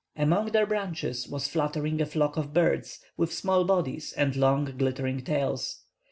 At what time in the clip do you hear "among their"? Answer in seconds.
0.15-0.65